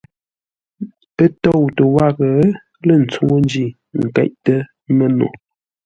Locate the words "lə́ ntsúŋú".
2.85-3.35